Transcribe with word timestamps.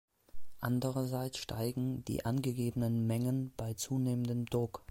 Andererseits 0.61 1.37
steigen 1.37 2.03
die 2.05 2.25
angegebenen 2.25 3.05
Mengen 3.05 3.53
bei 3.55 3.75
zunehmendem 3.75 4.47
Druck. 4.47 4.79